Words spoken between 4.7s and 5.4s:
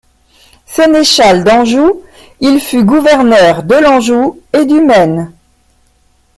Maine.